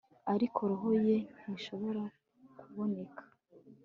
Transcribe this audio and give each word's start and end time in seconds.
ariko 0.33 0.59
roho 0.69 0.89
ye 1.07 1.17
ntishobora 1.41 2.03
kuboneka 2.59 3.23